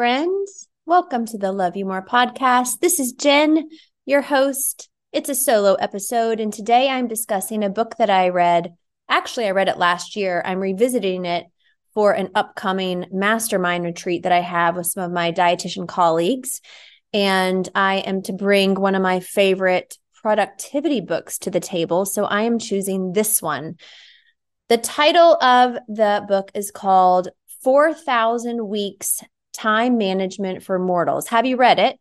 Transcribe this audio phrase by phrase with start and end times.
[0.00, 0.66] Friends.
[0.86, 2.80] Welcome to the Love You More podcast.
[2.80, 3.68] This is Jen,
[4.06, 4.88] your host.
[5.12, 8.72] It's a solo episode, and today I'm discussing a book that I read.
[9.10, 10.42] Actually, I read it last year.
[10.42, 11.48] I'm revisiting it
[11.92, 16.62] for an upcoming mastermind retreat that I have with some of my dietitian colleagues.
[17.12, 22.06] And I am to bring one of my favorite productivity books to the table.
[22.06, 23.74] So I am choosing this one.
[24.70, 27.28] The title of the book is called
[27.62, 31.28] 4,000 Weeks Time Management for Mortals.
[31.28, 31.98] Have you read it?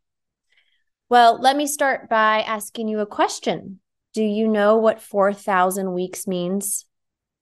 [1.09, 3.79] Well, let me start by asking you a question.
[4.13, 6.85] Do you know what 4,000 weeks means?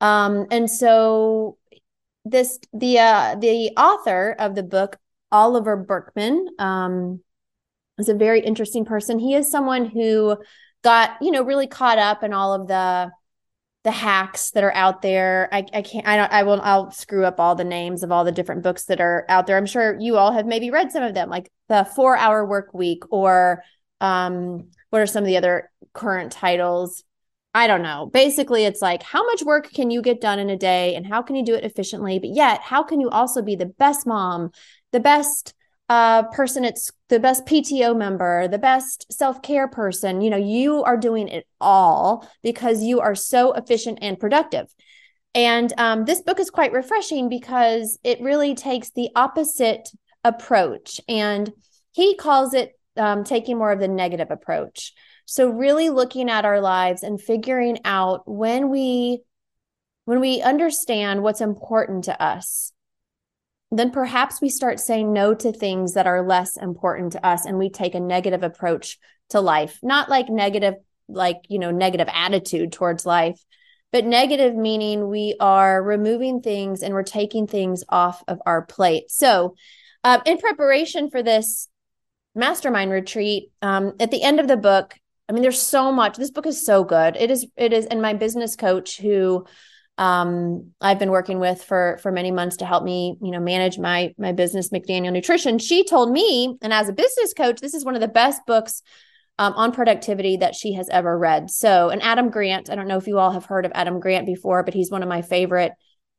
[0.00, 1.58] Um, and so
[2.24, 4.98] this the uh the author of the book
[5.32, 7.20] Oliver Burkeman, um
[7.98, 9.18] is a very interesting person.
[9.18, 10.36] He is someone who
[10.84, 13.10] got, you know, really caught up in all of the
[13.84, 15.48] the hacks that are out there.
[15.52, 18.24] I, I can't I don't I will I'll screw up all the names of all
[18.24, 19.56] the different books that are out there.
[19.56, 22.74] I'm sure you all have maybe read some of them, like the four hour work
[22.74, 23.62] week or
[24.00, 27.04] um what are some of the other current titles?
[27.58, 28.08] I don't know.
[28.12, 31.22] Basically, it's like how much work can you get done in a day and how
[31.22, 32.20] can you do it efficiently?
[32.20, 34.52] But yet, how can you also be the best mom,
[34.92, 35.54] the best
[35.88, 40.20] uh, person it's the best PTO member, the best self care person?
[40.20, 44.72] You know, you are doing it all because you are so efficient and productive.
[45.34, 49.88] And um, this book is quite refreshing because it really takes the opposite
[50.22, 51.00] approach.
[51.08, 51.52] And
[51.90, 54.92] he calls it um, taking more of the negative approach.
[55.30, 59.20] So really looking at our lives and figuring out when we
[60.06, 62.72] when we understand what's important to us,
[63.70, 67.58] then perhaps we start saying no to things that are less important to us and
[67.58, 69.78] we take a negative approach to life.
[69.82, 70.76] Not like negative
[71.10, 73.38] like, you know, negative attitude towards life,
[73.92, 79.10] but negative meaning we are removing things and we're taking things off of our plate.
[79.10, 79.56] So,
[80.04, 81.68] uh, in preparation for this
[82.34, 84.94] mastermind retreat, um, at the end of the book,
[85.28, 86.16] I mean, there's so much.
[86.16, 87.16] This book is so good.
[87.16, 89.44] It is, it is, and my business coach who
[89.98, 93.78] um, I've been working with for for many months to help me, you know, manage
[93.78, 95.58] my my business, McDaniel Nutrition.
[95.58, 98.82] She told me, and as a business coach, this is one of the best books
[99.38, 101.50] um, on productivity that she has ever read.
[101.50, 104.24] So, and Adam Grant, I don't know if you all have heard of Adam Grant
[104.24, 105.72] before, but he's one of my favorite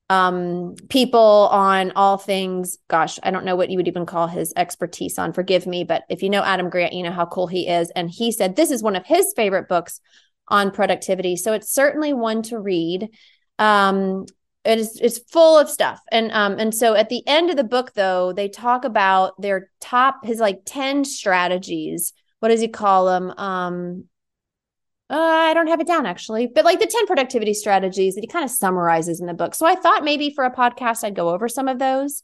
[0.09, 2.77] um, people on all things.
[2.87, 5.33] Gosh, I don't know what you would even call his expertise on.
[5.33, 7.91] Forgive me, but if you know Adam Grant, you know how cool he is.
[7.91, 10.01] And he said this is one of his favorite books
[10.47, 11.35] on productivity.
[11.35, 13.09] So it's certainly one to read.
[13.59, 14.25] Um,
[14.65, 17.63] it is it's full of stuff and um and so at the end of the
[17.63, 23.05] book though they talk about their top his like 10 strategies what does he call
[23.05, 24.03] them um
[25.09, 28.27] uh, I don't have it down actually, but like the 10 productivity strategies that he
[28.27, 29.55] kind of summarizes in the book.
[29.55, 32.21] So I thought maybe for a podcast, I'd go over some of those.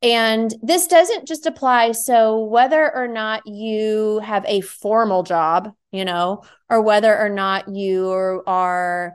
[0.00, 1.92] And this doesn't just apply.
[1.92, 7.74] So whether or not you have a formal job, you know, or whether or not
[7.74, 9.14] you are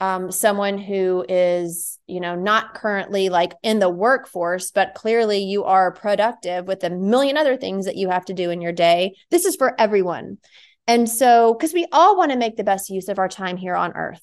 [0.00, 5.64] um, someone who is, you know, not currently like in the workforce, but clearly you
[5.64, 9.14] are productive with a million other things that you have to do in your day.
[9.30, 10.38] This is for everyone.
[10.86, 13.76] And so, because we all want to make the best use of our time here
[13.76, 14.22] on earth,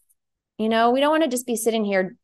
[0.58, 2.16] you know, we don't want to just be sitting here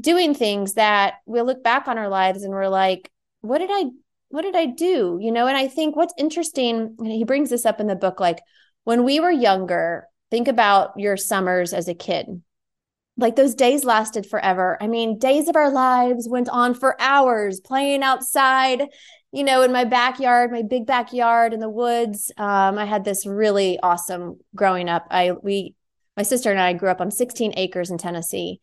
[0.00, 3.10] doing things that we'll look back on our lives and we're like,
[3.42, 3.90] what did I,
[4.30, 5.18] what did I do?
[5.20, 8.40] You know, and I think what's interesting, he brings this up in the book, like
[8.84, 12.40] when we were younger, think about your summers as a kid.
[13.18, 14.78] like those days lasted forever.
[14.80, 18.84] I mean, days of our lives went on for hours playing outside,
[19.32, 22.30] you know, in my backyard, my big backyard in the woods.
[22.36, 25.06] Um, I had this really awesome growing up.
[25.10, 25.74] I, we,
[26.18, 28.60] my sister and I grew up on 16 acres in Tennessee.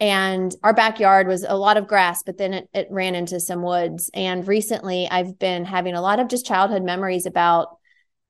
[0.00, 3.62] And our backyard was a lot of grass, but then it, it ran into some
[3.62, 4.10] woods.
[4.12, 7.78] And recently, I've been having a lot of just childhood memories about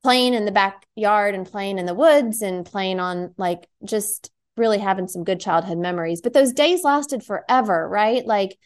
[0.03, 4.77] playing in the backyard and playing in the woods and playing on like just really
[4.77, 6.21] having some good childhood memories.
[6.21, 8.25] But those days lasted forever, right?
[8.25, 8.57] Like,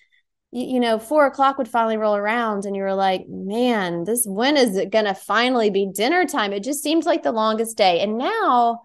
[0.54, 4.56] you, know, four o'clock would finally roll around and you were like, man, this when
[4.56, 6.54] is it to finally be dinner time?
[6.54, 8.02] It just seems like the longest day.
[8.02, 8.82] And now,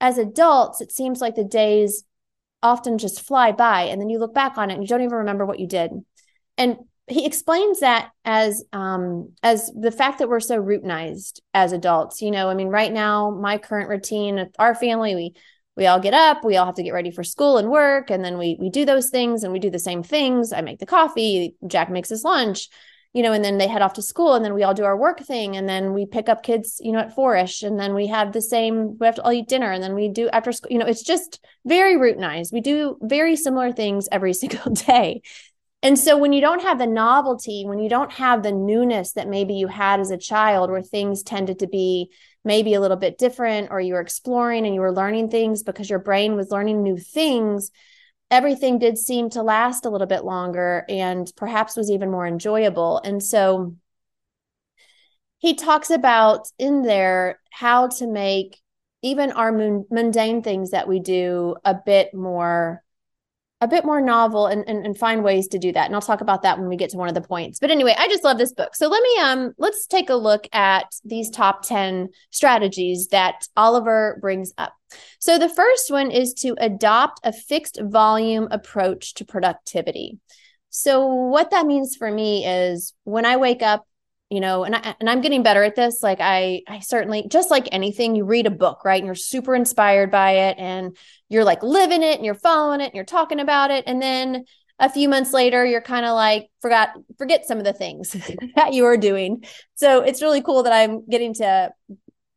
[0.00, 2.04] as adults, it seems like the days
[2.62, 5.18] often just fly by and then you look back on it and you don't even
[5.18, 5.92] remember what you did.
[6.58, 12.20] And he explains that as um as the fact that we're so routinized as adults
[12.20, 15.34] you know i mean right now my current routine our family we
[15.76, 18.24] we all get up we all have to get ready for school and work and
[18.24, 20.52] then we we do those things and we do the same things.
[20.52, 22.68] I make the coffee jack makes his lunch
[23.12, 24.96] you know and then they head off to school and then we all do our
[24.96, 28.06] work thing and then we pick up kids you know at fourish and then we
[28.06, 30.70] have the same we have to all eat dinner and then we do after school
[30.70, 32.52] you know it's just very routinized.
[32.52, 35.22] We do very similar things every single day.
[35.82, 39.28] And so when you don't have the novelty, when you don't have the newness that
[39.28, 42.10] maybe you had as a child, where things tended to be
[42.46, 45.90] maybe a little bit different, or you were exploring and you were learning things because
[45.90, 47.70] your brain was learning new things,
[48.30, 53.00] everything did seem to last a little bit longer and perhaps was even more enjoyable.
[53.04, 53.76] And so
[55.38, 58.60] he talks about in there how to make
[59.02, 62.82] even our mundane things that we do a bit more
[63.62, 65.86] a bit more novel and, and, and find ways to do that.
[65.86, 67.58] And I'll talk about that when we get to one of the points.
[67.58, 68.74] But anyway, I just love this book.
[68.74, 74.18] So let me um let's take a look at these top 10 strategies that Oliver
[74.20, 74.74] brings up.
[75.20, 80.18] So the first one is to adopt a fixed volume approach to productivity.
[80.68, 83.86] So what that means for me is when I wake up
[84.30, 87.50] you know and I and I'm getting better at this like I I certainly just
[87.50, 90.96] like anything you read a book right and you're super inspired by it and
[91.28, 94.44] you're like living it and you're following it and you're talking about it and then
[94.78, 98.16] a few months later you're kind of like forgot forget some of the things
[98.56, 99.44] that you were doing.
[99.74, 101.72] So it's really cool that i'm getting to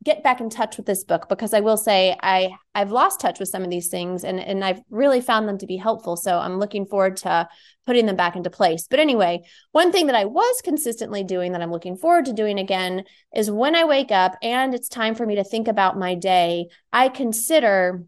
[0.04, 3.40] get back in touch with this book because I will say I I've lost touch
[3.40, 6.16] with some of these things and and I've really found them to be helpful.
[6.16, 7.48] So I'm looking forward to
[7.86, 8.88] putting them back into place.
[8.90, 9.42] But anyway,
[9.72, 13.04] one thing that I was consistently doing that I'm looking forward to doing again
[13.36, 16.68] is when I wake up and it's time for me to think about my day,
[16.94, 18.06] I consider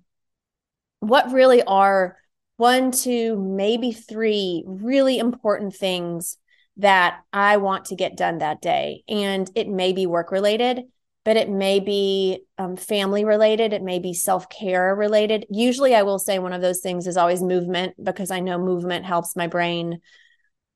[1.01, 2.17] what really are
[2.55, 6.37] one, two, maybe three really important things
[6.77, 9.03] that I want to get done that day.
[9.09, 10.83] And it may be work related
[11.23, 13.73] but it may be um, family related.
[13.73, 15.45] It may be self care related.
[15.49, 19.05] Usually, I will say one of those things is always movement because I know movement
[19.05, 20.01] helps my brain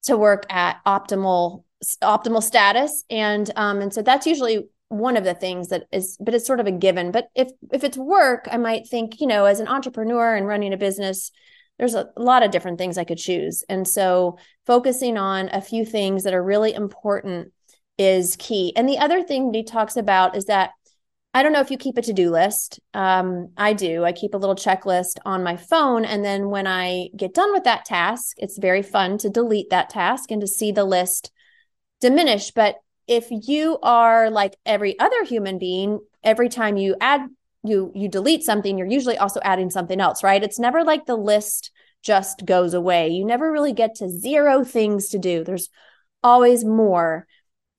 [0.03, 1.63] to work at optimal
[2.01, 6.33] optimal status, and um, and so that's usually one of the things that is but
[6.33, 9.45] it's sort of a given but if if it's work i might think you know
[9.45, 11.31] as an entrepreneur and running a business
[11.79, 14.37] there's a, a lot of different things i could choose and so
[14.67, 17.51] focusing on a few things that are really important
[17.97, 18.73] is key.
[18.75, 20.71] And the other thing he talks about is that
[21.33, 22.79] I don't know if you keep a to do list.
[22.93, 24.05] Um, I do.
[24.05, 26.05] I keep a little checklist on my phone.
[26.05, 29.89] And then when I get done with that task, it's very fun to delete that
[29.89, 31.31] task and to see the list
[31.99, 32.51] diminish.
[32.51, 37.27] But if you are like every other human being, every time you add,
[37.63, 40.43] you you delete something, you're usually also adding something else, right?
[40.43, 41.71] It's never like the list
[42.01, 43.09] just goes away.
[43.09, 45.43] You never really get to zero things to do.
[45.43, 45.67] There's
[46.23, 47.27] always more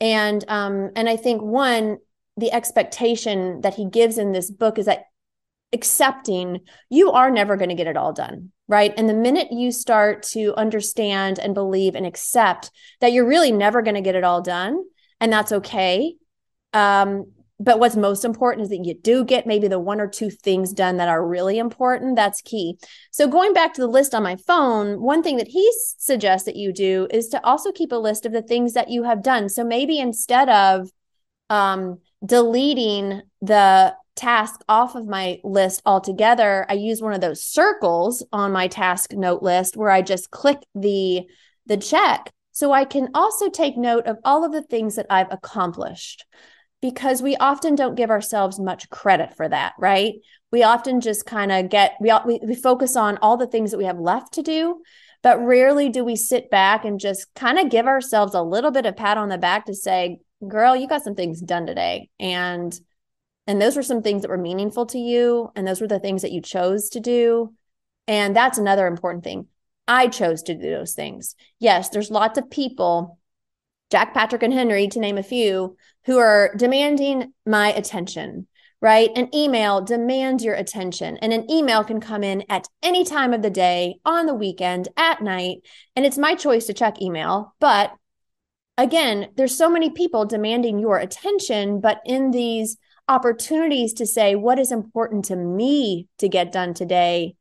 [0.01, 1.99] and um and i think one
[2.37, 5.05] the expectation that he gives in this book is that
[5.73, 6.61] accepting
[6.91, 8.93] you are never going to get it all done right?
[8.97, 13.83] And the minute you start to understand and believe and accept that you're really never
[13.83, 14.83] going to get it all done
[15.21, 16.15] and that's okay
[16.73, 17.27] um
[17.59, 20.73] but what's most important is that you do get maybe the one or two things
[20.73, 22.17] done that are really important.
[22.17, 22.79] That's key.
[23.11, 26.57] So going back to the list on my phone one thing that he suggests that
[26.57, 29.49] you do is to also keep a list of the things that you have done.
[29.49, 30.91] So maybe instead of
[31.49, 38.25] um, deleting the task off of my list altogether i use one of those circles
[38.33, 41.23] on my task note list where i just click the
[41.67, 42.33] the check.
[42.53, 46.25] So i can also take note of all of the things that i've accomplished
[46.81, 50.15] because we often don't give ourselves much credit for that, right?
[50.53, 53.79] We often just kind of get we, we we focus on all the things that
[53.79, 54.83] we have left to do,
[55.23, 58.87] but rarely do we sit back and just kind of give ourselves a little bit
[58.87, 62.79] of pat on the back to say, "Girl, you got some things done today." And
[63.47, 66.23] and those were some things that were meaningful to you and those were the things
[66.23, 67.55] that you chose to do
[68.09, 69.49] And that's another important thing.
[69.89, 71.35] I chose to do those things.
[71.59, 73.19] Yes, there's lots of people,
[73.91, 78.47] Jack, Patrick, and Henry, to name a few, who are demanding my attention,
[78.81, 79.11] right?
[79.17, 83.43] An email demands your attention, and an email can come in at any time of
[83.43, 85.59] the day, on the weekend, at night.
[85.95, 87.55] And it's my choice to check email.
[87.61, 87.93] But
[88.79, 92.77] again, there's so many people demanding your attention, but in these
[93.09, 97.35] opportunities to say, what is important to me to get done today?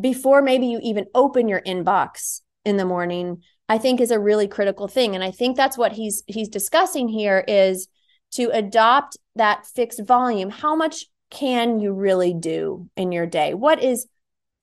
[0.00, 4.48] before maybe you even open your inbox in the morning i think is a really
[4.48, 7.88] critical thing and i think that's what he's he's discussing here is
[8.32, 13.82] to adopt that fixed volume how much can you really do in your day what
[13.82, 14.06] is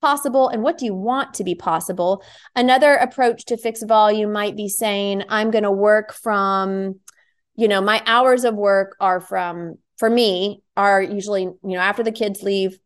[0.02, 2.24] possible and what do you want to be possible
[2.56, 7.00] another approach to fixed volume might be saying i'm going to work from
[7.56, 12.04] you know my hours of work are from for me are usually you know after
[12.04, 12.78] the kids leave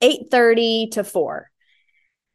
[0.00, 1.50] 8:30 to 4.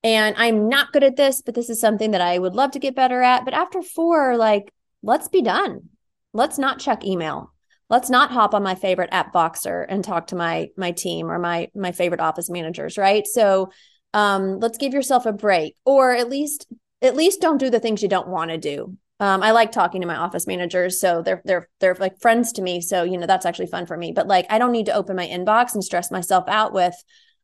[0.03, 2.79] And I'm not good at this, but this is something that I would love to
[2.79, 3.45] get better at.
[3.45, 5.89] But after 4, like let's be done.
[6.33, 7.53] Let's not check email.
[7.89, 11.39] Let's not hop on my favorite app Voxer and talk to my my team or
[11.39, 13.27] my my favorite office managers, right?
[13.27, 13.69] So
[14.13, 16.67] um let's give yourself a break or at least
[17.01, 18.97] at least don't do the things you don't want to do.
[19.19, 22.61] Um, I like talking to my office managers, so they're they're they're like friends to
[22.61, 22.81] me.
[22.81, 24.11] So you know that's actually fun for me.
[24.13, 26.95] But like, I don't need to open my inbox and stress myself out with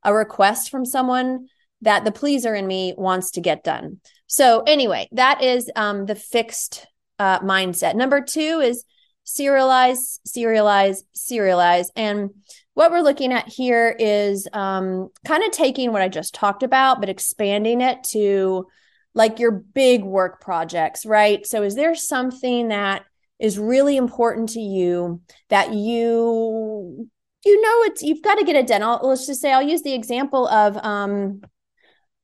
[0.04, 1.48] a request from someone
[1.82, 4.00] that the pleaser in me wants to get done.
[4.26, 6.88] So, anyway, that is um, the fixed
[7.20, 7.96] uh, mindset.
[7.96, 8.84] Number two is
[9.26, 11.88] serialize, serialize, serialize.
[11.96, 12.32] And
[12.74, 17.00] what we're looking at here is um, kind of taking what I just talked about,
[17.00, 18.68] but expanding it to
[19.14, 21.46] like your big work projects, right?
[21.46, 23.04] So, is there something that
[23.40, 27.10] is really important to you that you
[27.46, 28.84] you know it's you've got to get it done.
[28.84, 31.42] I'll, let's just say I'll use the example of um,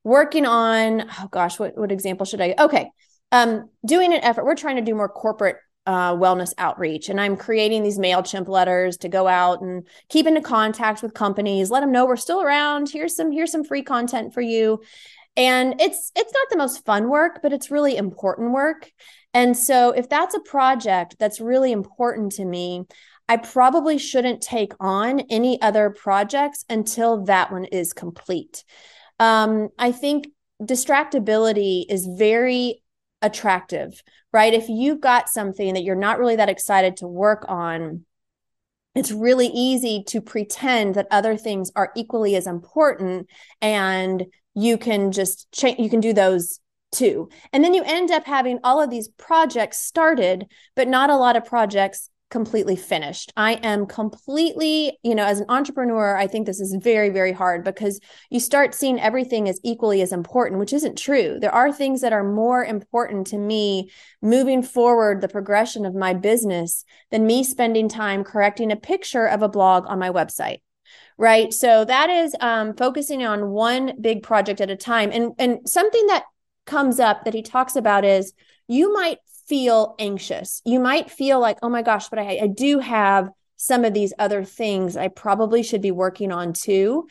[0.03, 2.55] working on oh gosh, what what example should I?
[2.57, 2.89] Okay,
[3.33, 4.45] um, doing an effort.
[4.45, 8.95] We're trying to do more corporate uh, wellness outreach, and I'm creating these Mailchimp letters
[8.97, 12.89] to go out and keep into contact with companies, let them know we're still around.
[12.89, 14.81] Here's some here's some free content for you,
[15.35, 18.89] and it's it's not the most fun work, but it's really important work.
[19.33, 22.85] And so, if that's a project that's really important to me,
[23.27, 28.63] I probably shouldn't take on any other projects until that one is complete.
[29.19, 30.27] Um, I think
[30.61, 32.82] distractibility is very
[33.23, 34.53] attractive, right?
[34.53, 38.05] If you've got something that you're not really that excited to work on,
[38.95, 43.27] it's really easy to pretend that other things are equally as important
[43.61, 46.59] and you can just change you can do those
[46.91, 51.17] too and then you end up having all of these projects started but not a
[51.17, 53.31] lot of projects completely finished.
[53.37, 57.63] I am completely, you know, as an entrepreneur, I think this is very, very hard
[57.63, 57.99] because
[58.31, 61.37] you start seeing everything as equally as important, which isn't true.
[61.39, 66.15] There are things that are more important to me moving forward the progression of my
[66.15, 70.61] business than me spending time correcting a picture of a blog on my website
[71.19, 75.59] right so that is um, focusing on one big project at a time and and
[75.69, 76.23] something that
[76.65, 78.33] comes up that he talks about is
[78.67, 80.61] you might feel anxious.
[80.65, 84.13] You might feel like, oh my gosh, but I, I do have some of these
[84.19, 87.07] other things I probably should be working on too.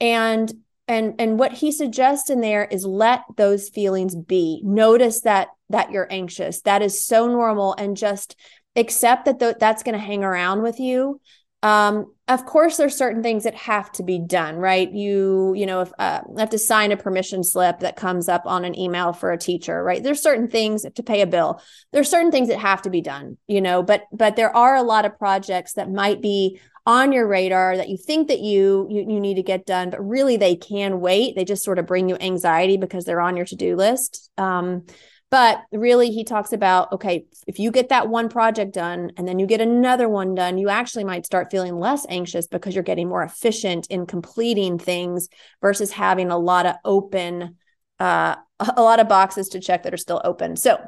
[0.00, 0.52] And
[0.88, 4.60] and and what he suggests in there is let those feelings be.
[4.64, 6.62] Notice that that you're anxious.
[6.62, 8.36] That is so normal and just
[8.76, 11.20] accept that th- that's going to hang around with you
[11.62, 14.90] um, of course, there's certain things that have to be done, right?
[14.90, 18.64] You, you know, if uh, have to sign a permission slip that comes up on
[18.64, 20.02] an email for a teacher, right?
[20.02, 21.62] There's certain things to pay a bill.
[21.92, 24.82] There's certain things that have to be done, you know, but but there are a
[24.82, 29.06] lot of projects that might be on your radar that you think that you, you
[29.08, 31.36] you need to get done, but really they can wait.
[31.36, 34.30] They just sort of bring you anxiety because they're on your to do list.
[34.36, 34.84] Um,
[35.30, 39.38] but really, he talks about okay, if you get that one project done and then
[39.40, 43.08] you get another one done, you actually might start feeling less anxious because you're getting
[43.08, 45.28] more efficient in completing things
[45.60, 47.56] versus having a lot of open,
[47.98, 48.36] uh,
[48.76, 50.56] a lot of boxes to check that are still open.
[50.56, 50.78] So,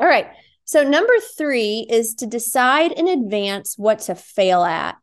[0.00, 0.28] all right.
[0.64, 4.94] So, number three is to decide in advance what to fail at.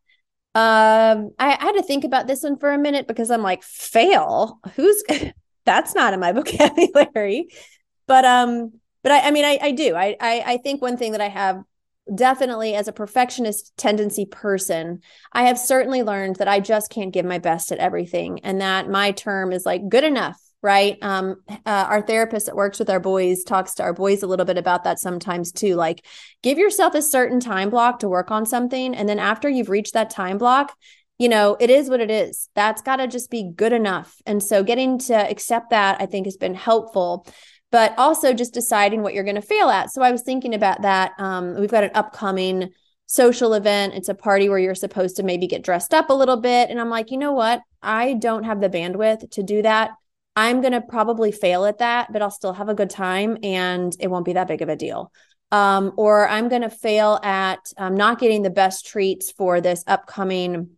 [0.55, 3.61] Um, I, I had to think about this one for a minute because I'm like,
[3.61, 4.59] fail?
[4.75, 5.03] Who's
[5.65, 7.49] that's not in my vocabulary
[8.09, 8.73] but um
[9.03, 11.29] but i, I mean I, I do I, I i think one thing that i
[11.29, 11.63] have
[12.13, 14.99] definitely as a perfectionist tendency person
[15.31, 18.89] i have certainly learned that i just can't give my best at everything and that
[18.89, 22.99] my term is like good enough right um uh, our therapist that works with our
[22.99, 26.03] boys talks to our boys a little bit about that sometimes too like
[26.41, 29.93] give yourself a certain time block to work on something and then after you've reached
[29.93, 30.73] that time block
[31.19, 32.49] you know, it is what it is.
[32.55, 34.15] That's got to just be good enough.
[34.25, 37.27] And so getting to accept that, I think, has been helpful.
[37.71, 39.91] But also just deciding what you're going to fail at.
[39.91, 41.11] So I was thinking about that.
[41.19, 42.71] Um, we've got an upcoming
[43.05, 43.93] social event.
[43.93, 46.69] It's a party where you're supposed to maybe get dressed up a little bit.
[46.69, 47.61] And I'm like, you know what?
[47.81, 49.91] I don't have the bandwidth to do that.
[50.35, 53.95] I'm going to probably fail at that, but I'll still have a good time and
[53.99, 55.11] it won't be that big of a deal.
[55.51, 59.83] Um, or I'm going to fail at um, not getting the best treats for this
[59.87, 60.69] upcoming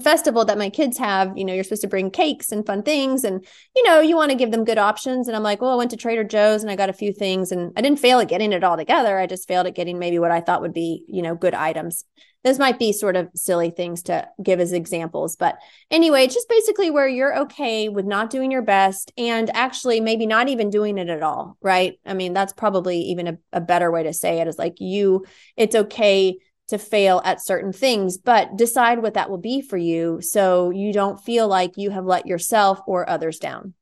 [0.00, 3.24] festival that my kids have, you know, you're supposed to bring cakes and fun things
[3.24, 3.46] and
[3.76, 5.90] you know, you want to give them good options and I'm like, "Well, I went
[5.90, 8.52] to Trader Joe's and I got a few things and I didn't fail at getting
[8.52, 9.18] it all together.
[9.18, 12.04] I just failed at getting maybe what I thought would be, you know, good items."
[12.44, 15.58] This might be sort of silly things to give as examples, but
[15.92, 20.48] anyway, just basically where you're okay with not doing your best and actually maybe not
[20.48, 22.00] even doing it at all, right?
[22.04, 25.24] I mean, that's probably even a, a better way to say it is like you,
[25.56, 26.38] it's okay
[26.72, 30.90] to fail at certain things, but decide what that will be for you so you
[30.90, 33.74] don't feel like you have let yourself or others down.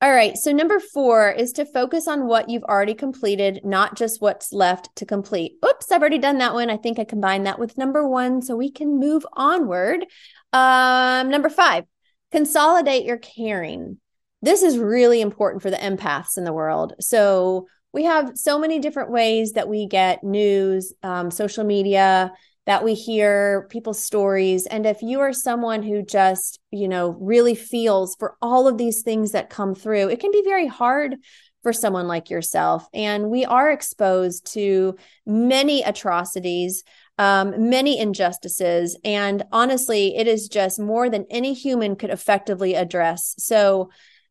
[0.00, 0.38] All right.
[0.38, 4.94] So, number four is to focus on what you've already completed, not just what's left
[4.96, 5.56] to complete.
[5.66, 6.70] Oops, I've already done that one.
[6.70, 10.06] I think I combined that with number one so we can move onward.
[10.52, 11.84] Um, number five,
[12.30, 13.98] consolidate your caring.
[14.40, 16.94] This is really important for the empaths in the world.
[17.00, 22.32] So, we have so many different ways that we get news, um, social media,
[22.66, 24.66] that we hear people's stories.
[24.66, 29.02] And if you are someone who just, you know, really feels for all of these
[29.02, 31.16] things that come through, it can be very hard
[31.62, 32.86] for someone like yourself.
[32.94, 36.84] And we are exposed to many atrocities,
[37.18, 38.96] um, many injustices.
[39.04, 43.34] And honestly, it is just more than any human could effectively address.
[43.38, 43.90] So,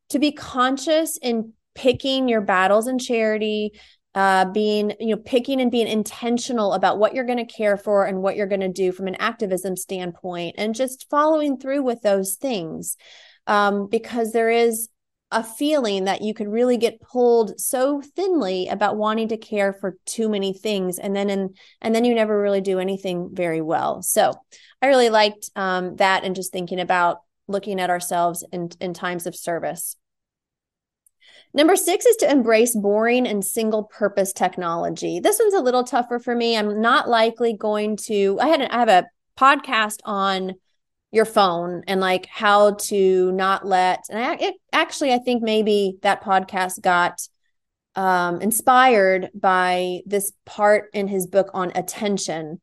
[0.10, 3.72] to be conscious in picking your battles in charity
[4.16, 8.06] uh, being you know picking and being intentional about what you're going to care for
[8.06, 12.02] and what you're going to do from an activism standpoint and just following through with
[12.02, 12.98] those things
[13.48, 14.90] um, because there is
[15.32, 19.96] a feeling that you could really get pulled so thinly about wanting to care for
[20.06, 24.02] too many things and then in and then you never really do anything very well.
[24.02, 24.34] So
[24.82, 29.28] i really liked um, that and just thinking about looking at ourselves in in times
[29.28, 29.96] of service
[31.54, 35.20] Number six is to embrace boring and single purpose technology.
[35.20, 36.56] This one's a little tougher for me.
[36.56, 39.08] I'm not likely going to, I had, a, I have a
[39.38, 40.54] podcast on
[41.12, 45.98] your phone and like how to not let, and I, it, actually, I think maybe
[46.04, 47.20] that podcast got
[47.96, 52.62] um, inspired by this part in his book on attention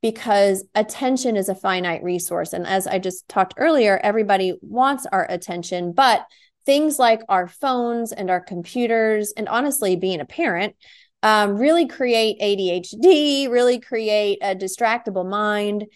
[0.00, 2.52] because attention is a finite resource.
[2.52, 6.24] And as I just talked earlier, everybody wants our attention, but
[6.68, 10.76] things like our phones and our computers, and honestly, being a parent,
[11.22, 15.86] um, really create ADHD, really create a distractible mind.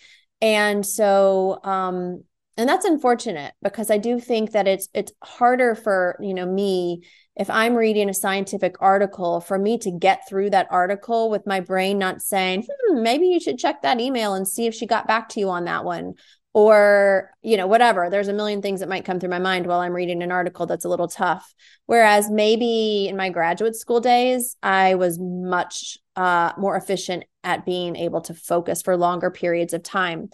[0.41, 2.25] And so, um,
[2.57, 7.03] and that's unfortunate because I do think that it's it's harder for you know me
[7.37, 11.61] if I'm reading a scientific article for me to get through that article with my
[11.61, 15.07] brain not saying, hmm, maybe you should check that email and see if she got
[15.07, 16.15] back to you on that one
[16.55, 19.81] or you know whatever there's a million things that might come through my mind while
[19.81, 21.55] i'm reading an article that's a little tough.
[21.87, 27.97] Whereas maybe in my graduate school days i was much uh, more efficient at being
[27.97, 30.29] able to focus for longer periods of time.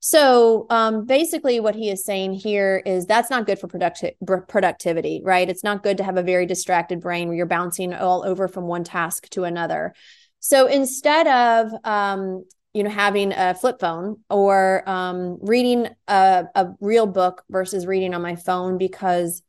[0.00, 4.14] So um, basically what he is saying here is that's not good for producti-
[4.48, 5.48] productivity right?
[5.48, 8.64] It's not good to have a very distracted brain where you're bouncing all over from
[8.64, 9.94] one task to another.
[10.40, 16.68] So instead of um, you know having a flip phone or um, reading a, a
[16.80, 19.42] real book versus reading on my phone because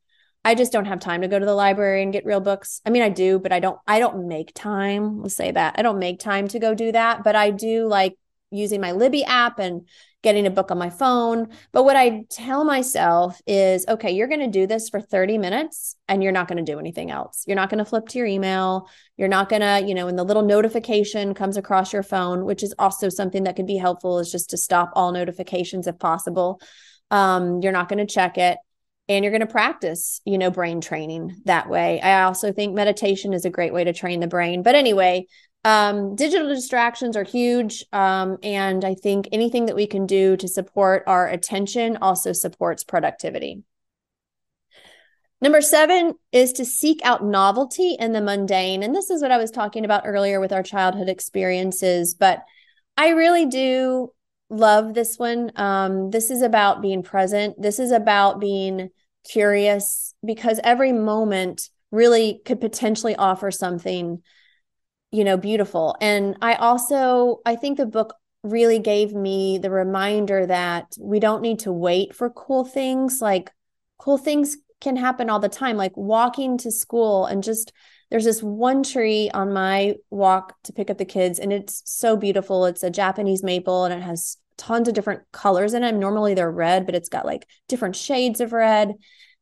[0.44, 2.82] i just don't have time to go to the library and get real books.
[2.86, 5.76] I mean i do but i don't i don't make time let's say that.
[5.78, 8.18] I don't make time to go do that but i do like
[8.50, 9.88] using my libby app and
[10.24, 11.48] getting a book on my phone.
[11.72, 15.96] But what I tell myself is okay, you're going to do this for 30 minutes
[16.08, 17.44] and you're not going to do anything else.
[17.48, 18.88] You're not going to flip to your email.
[19.18, 22.64] You're not going to, you know, when the little notification comes across your phone, which
[22.64, 26.62] is also something that can be helpful, is just to stop all notifications if possible.
[27.10, 28.58] Um, you're not going to check it
[29.10, 33.34] and you're going to practice you know brain training that way i also think meditation
[33.34, 35.26] is a great way to train the brain but anyway
[35.63, 37.86] um, digital distractions are huge.
[37.93, 42.84] Um, and I think anything that we can do to support our attention also supports
[42.84, 43.63] productivity.
[45.39, 48.84] Number seven is to seek out novelty in the mundane.
[48.84, 52.13] And this is what I was talking about earlier with our childhood experiences.
[52.13, 52.43] But
[52.95, 54.13] I really do
[54.50, 55.52] love this one.
[55.56, 58.89] Um, this is about being present, this is about being
[59.28, 64.21] curious because every moment really could potentially offer something
[65.12, 70.45] you know beautiful and i also i think the book really gave me the reminder
[70.45, 73.21] that we don't need to wait for cool things.
[73.21, 73.52] Like
[73.97, 77.71] cool things can happen all the time, like walking to school and just
[78.10, 82.17] there's this one tree on my walk to pick up the kids, and it's so
[82.17, 82.65] beautiful.
[82.65, 85.93] It's a Japanese maple and it has tons of different colors in it.
[85.93, 88.95] Normally they're red, but it's got like different shades of red.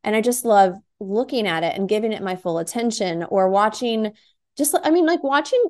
[0.04, 4.12] And I just love looking at it and giving it my full attention or watching
[4.60, 5.62] just, I mean, like watching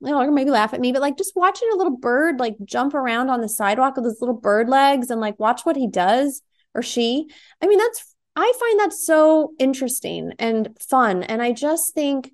[0.00, 2.94] you know, maybe laugh at me, but like just watching a little bird like jump
[2.94, 6.42] around on the sidewalk with his little bird legs and like watch what he does
[6.74, 7.28] or she.
[7.60, 11.24] I mean, that's I find that so interesting and fun.
[11.24, 12.32] And I just think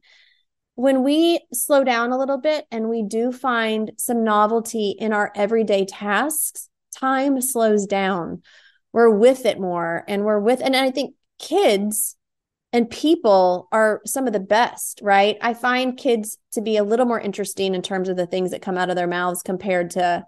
[0.75, 5.33] when we slow down a little bit and we do find some novelty in our
[5.35, 8.43] everyday tasks, time slows down.
[8.93, 12.17] We're with it more and we're with, and I think kids
[12.75, 15.39] and people are some of the best, right?
[15.41, 18.63] I find kids to be a little more interesting in terms of the things that
[18.63, 20.27] come out of their mouths compared to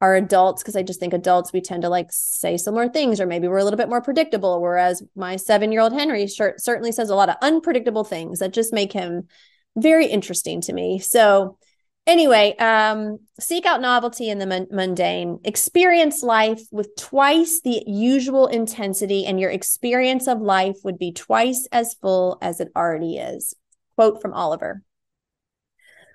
[0.00, 3.26] our adults because I just think adults we tend to like say similar things or
[3.26, 7.28] maybe we're a little bit more predictable whereas my 7-year-old Henry certainly says a lot
[7.28, 9.28] of unpredictable things that just make him
[9.76, 10.98] very interesting to me.
[10.98, 11.58] So
[12.06, 15.40] anyway, um seek out novelty in the mundane.
[15.44, 21.66] Experience life with twice the usual intensity and your experience of life would be twice
[21.72, 23.54] as full as it already is.
[23.96, 24.82] Quote from Oliver.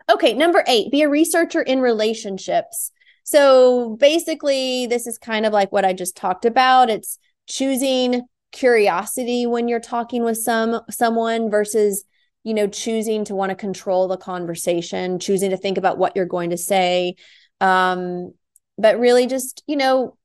[0.10, 2.92] Okay, number 8, be a researcher in relationships.
[3.24, 6.90] So basically, this is kind of like what I just talked about.
[6.90, 8.22] It's choosing
[8.54, 12.06] curiosity when you're talking with some someone versus
[12.48, 16.26] you know choosing to want to control the conversation choosing to think about what you're
[16.26, 17.16] going to say
[17.60, 18.34] um
[18.78, 20.16] but really just you know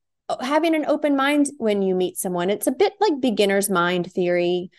[0.41, 4.71] having an open mind when you meet someone it's a bit like beginner's mind theory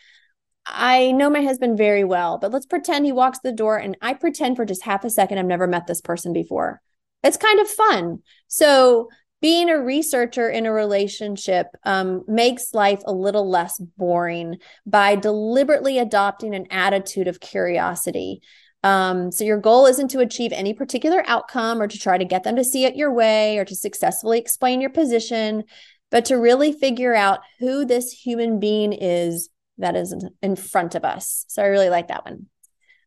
[0.66, 4.14] I know my husband very well, but let's pretend he walks the door and I
[4.14, 6.82] pretend for just half a second I've never met this person before.
[7.22, 8.20] It's kind of fun.
[8.48, 9.10] So
[9.44, 16.00] being a researcher in a relationship um, makes life a little less boring by deliberately
[16.00, 18.42] adopting an attitude of curiosity.
[18.84, 22.46] Um, so your goal isn't to achieve any particular outcome or to try to get
[22.46, 25.66] them to see it your way or to successfully explain your position,
[26.10, 31.04] but to really figure out who this human being is that is in front of
[31.04, 31.44] us.
[31.50, 32.46] So I really like that one.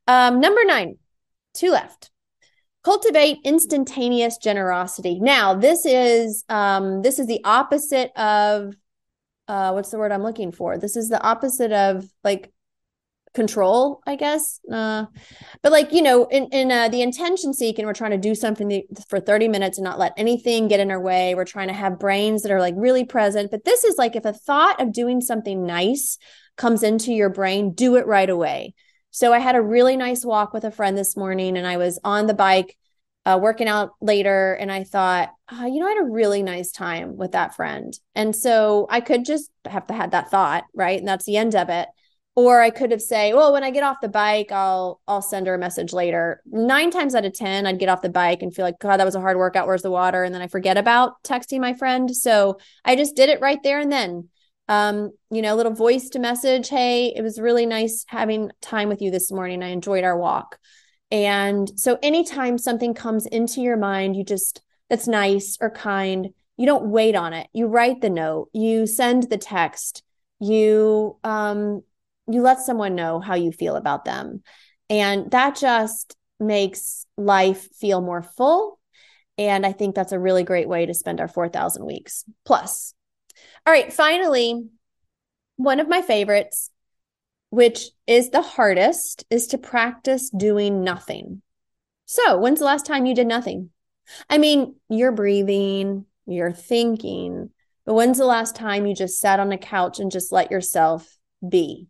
[0.06, 0.98] Um, number nine,
[1.54, 2.10] two left
[2.86, 5.18] cultivate instantaneous generosity.
[5.18, 8.76] Now this is um this is the opposite of
[9.48, 10.78] uh what's the word i'm looking for?
[10.78, 12.52] This is the opposite of like
[13.34, 14.60] control i guess.
[14.72, 15.06] Uh
[15.64, 18.84] but like you know in in uh, the intention seeking we're trying to do something
[19.08, 21.34] for 30 minutes and not let anything get in our way.
[21.34, 23.50] We're trying to have brains that are like really present.
[23.50, 26.18] But this is like if a thought of doing something nice
[26.56, 28.74] comes into your brain do it right away
[29.16, 31.98] so I had a really nice walk with a friend this morning and I was
[32.04, 32.76] on the bike
[33.24, 36.70] uh, working out later and I thought, oh, you know, I had a really nice
[36.70, 37.98] time with that friend.
[38.14, 40.98] And so I could just have had that thought, right?
[40.98, 41.88] And that's the end of it.
[42.34, 45.46] Or I could have say, well, when I get off the bike, I'll I'll send
[45.46, 46.42] her a message later.
[46.44, 49.06] Nine times out of ten, I'd get off the bike and feel like, God, that
[49.06, 49.66] was a hard workout.
[49.66, 50.24] Where's the water?
[50.24, 52.14] And then I forget about texting my friend.
[52.14, 54.28] So I just did it right there and then
[54.68, 56.68] um, you know, a little voice to message.
[56.68, 59.62] Hey, it was really nice having time with you this morning.
[59.62, 60.58] I enjoyed our walk.
[61.10, 66.66] And so anytime something comes into your mind, you just that's nice or kind, you
[66.66, 67.48] don't wait on it.
[67.52, 70.02] You write the note, you send the text,
[70.40, 71.82] you um
[72.28, 74.42] you let someone know how you feel about them.
[74.90, 78.78] And that just makes life feel more full.
[79.38, 82.94] And I think that's a really great way to spend our 4,000 weeks plus.
[83.66, 84.68] All right, finally,
[85.56, 86.70] one of my favorites,
[87.50, 91.42] which is the hardest, is to practice doing nothing.
[92.04, 93.70] So, when's the last time you did nothing?
[94.30, 97.50] I mean, you're breathing, you're thinking,
[97.84, 101.16] but when's the last time you just sat on a couch and just let yourself
[101.46, 101.88] be?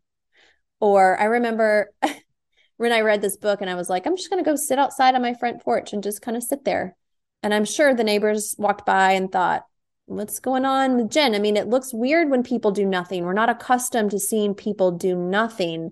[0.81, 1.91] Or I remember
[2.77, 4.79] when I read this book and I was like, I'm just going to go sit
[4.79, 6.97] outside on my front porch and just kind of sit there.
[7.43, 9.65] And I'm sure the neighbors walked by and thought,
[10.07, 11.35] what's going on with Jen?
[11.35, 13.25] I mean, it looks weird when people do nothing.
[13.25, 15.91] We're not accustomed to seeing people do nothing.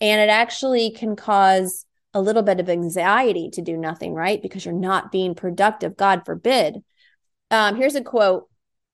[0.00, 4.42] And it actually can cause a little bit of anxiety to do nothing, right?
[4.42, 6.82] Because you're not being productive, God forbid.
[7.50, 8.48] Um, here's a quote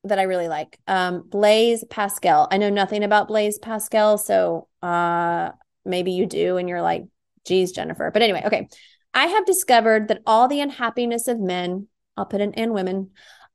[0.04, 0.78] that I really like.
[0.86, 2.46] Um, Blaise Pascal.
[2.50, 5.50] I know nothing about Blaise Pascal, so uh,
[5.84, 7.04] maybe you do, and you're like,
[7.46, 8.10] geez, Jennifer.
[8.12, 8.68] But anyway, okay.
[9.14, 13.10] I have discovered that all the unhappiness of men, I'll put in and women,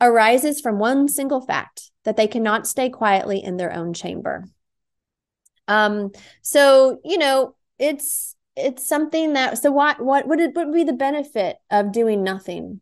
[0.07, 4.45] arises from one single fact that they cannot stay quietly in their own chamber.
[5.67, 6.11] Um,
[6.41, 10.93] so you know, it's it's something that so what what would it would be the
[10.93, 12.81] benefit of doing nothing?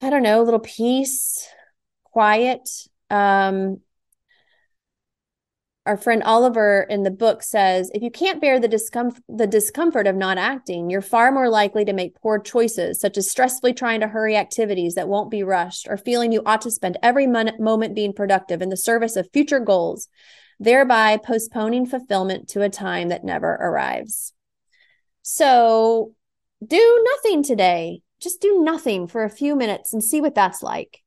[0.00, 1.46] I don't know, a little peace,
[2.04, 2.68] quiet.
[3.10, 3.80] Um,
[5.86, 10.06] our friend Oliver in the book says if you can't bear the discomfort the discomfort
[10.06, 14.00] of not acting, you're far more likely to make poor choices, such as stressfully trying
[14.00, 17.94] to hurry activities that won't be rushed or feeling you ought to spend every moment
[17.94, 20.08] being productive in the service of future goals,
[20.58, 24.32] thereby postponing fulfillment to a time that never arrives.
[25.20, 26.14] So,
[26.66, 28.00] do nothing today.
[28.20, 31.00] Just do nothing for a few minutes and see what that's like.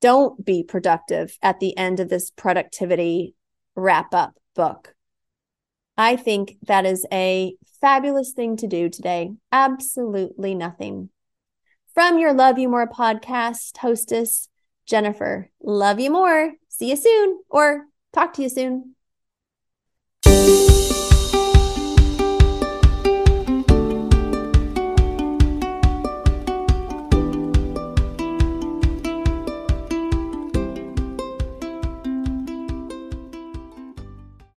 [0.00, 3.34] Don't be productive at the end of this productivity
[3.74, 4.94] wrap up book.
[5.96, 9.32] I think that is a fabulous thing to do today.
[9.52, 11.10] Absolutely nothing.
[11.94, 14.48] From your Love You More podcast hostess,
[14.86, 15.50] Jennifer.
[15.62, 16.54] Love you more.
[16.68, 18.94] See you soon or talk to you soon.